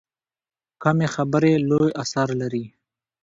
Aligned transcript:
کمې 0.83 1.07
خبرې، 1.15 1.53
لوی 1.69 1.89
اثر 2.03 2.27
لري. 2.41 2.65